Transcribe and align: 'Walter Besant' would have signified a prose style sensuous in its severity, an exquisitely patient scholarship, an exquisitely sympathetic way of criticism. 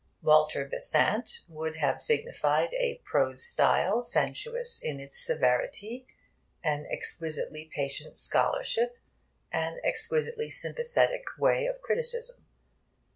'Walter 0.23 0.65
Besant' 0.65 1.41
would 1.47 1.75
have 1.75 2.01
signified 2.01 2.73
a 2.73 2.99
prose 3.03 3.43
style 3.45 4.01
sensuous 4.01 4.81
in 4.83 4.99
its 4.99 5.23
severity, 5.23 6.07
an 6.63 6.87
exquisitely 6.91 7.69
patient 7.71 8.17
scholarship, 8.17 8.97
an 9.51 9.79
exquisitely 9.83 10.49
sympathetic 10.49 11.25
way 11.37 11.67
of 11.67 11.79
criticism. 11.83 12.47